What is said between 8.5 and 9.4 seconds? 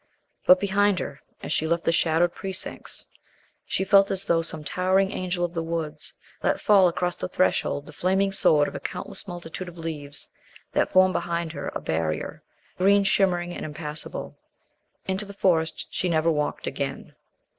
of a countless